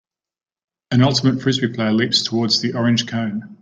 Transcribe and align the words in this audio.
An 0.89 1.03
Ultimate 1.03 1.43
Frisbee 1.43 1.67
player 1.71 1.93
leaps 1.93 2.23
toward 2.23 2.49
the 2.53 2.73
orange 2.73 3.05
cone. 3.05 3.55